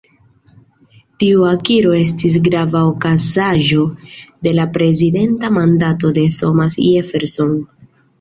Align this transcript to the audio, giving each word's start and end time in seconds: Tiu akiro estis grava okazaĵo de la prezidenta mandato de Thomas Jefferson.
Tiu 1.23 1.43
akiro 1.49 1.91
estis 1.97 2.37
grava 2.47 2.81
okazaĵo 2.93 3.83
de 4.47 4.55
la 4.61 4.65
prezidenta 4.79 5.53
mandato 5.59 6.11
de 6.17 6.25
Thomas 6.39 6.79
Jefferson. 6.87 7.53